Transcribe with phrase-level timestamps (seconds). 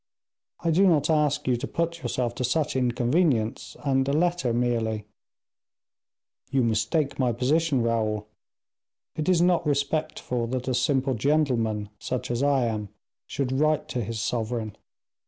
[0.61, 5.05] "I do not ask you to put yourself to such inconvenience, and a letter merely"
[6.51, 8.27] "You mistake my position, Raoul;
[9.15, 12.89] it is not respectful that a simple gentleman, such as I am,
[13.27, 14.75] should write to his sovereign.